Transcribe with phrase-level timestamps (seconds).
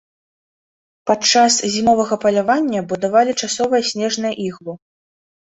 [1.11, 4.73] Падчас зімовага палявання будавалі часовыя снежныя іглу.